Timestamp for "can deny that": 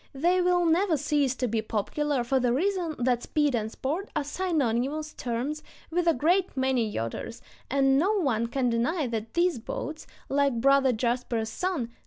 8.47-9.35